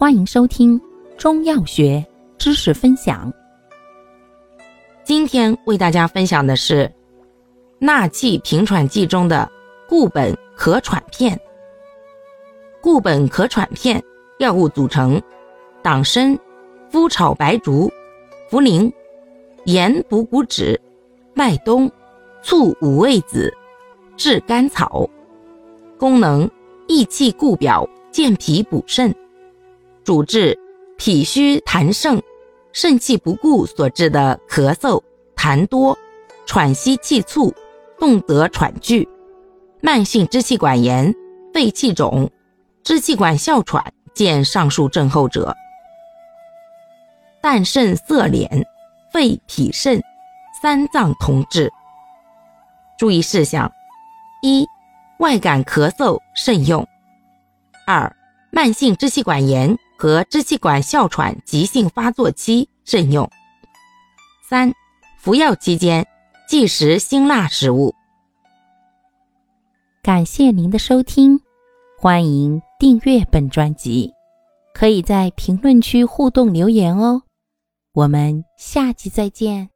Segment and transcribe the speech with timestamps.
[0.00, 0.80] 欢迎收听
[1.16, 2.06] 中药学
[2.38, 3.32] 知识分享。
[5.02, 6.88] 今天为大家分享的是
[7.80, 9.50] 纳气平喘剂中的
[9.88, 11.36] 固本咳喘片。
[12.80, 14.00] 固本咳喘片
[14.38, 15.20] 药物组成：
[15.82, 16.38] 党参、
[16.92, 17.90] 麸炒白术、
[18.52, 18.92] 茯苓、
[19.64, 20.80] 盐补骨脂、
[21.34, 21.90] 麦冬、
[22.40, 23.52] 醋五味子、
[24.16, 25.10] 炙甘草。
[25.98, 26.48] 功能：
[26.86, 29.12] 益气固表，健脾补肾。
[30.08, 30.58] 主治
[30.96, 32.22] 脾虚痰盛、
[32.72, 35.02] 肾气不固所致的咳嗽、
[35.36, 35.98] 痰多、
[36.46, 37.54] 喘息气促、
[37.98, 39.06] 动得喘剧、
[39.82, 41.14] 慢性支气管炎、
[41.52, 42.30] 肺气肿、
[42.82, 43.84] 支气管哮喘，
[44.14, 45.54] 见上述症候者。
[47.42, 48.64] 淡肾涩敛，
[49.12, 50.00] 肺脾肾
[50.62, 51.70] 三脏同治。
[52.96, 53.70] 注意事项：
[54.40, 54.66] 一、
[55.18, 56.82] 外感咳嗽慎用；
[57.86, 58.10] 二、
[58.50, 59.76] 慢性支气管炎。
[59.98, 63.28] 和支气管哮喘急性发作期慎用。
[64.48, 64.72] 三、
[65.18, 66.06] 服药期间
[66.48, 67.92] 忌食辛辣食物。
[70.00, 71.40] 感谢您的收听，
[71.98, 74.12] 欢迎订阅本专辑，
[74.72, 77.24] 可以在评论区互动留言哦。
[77.92, 79.68] 我们下期再见。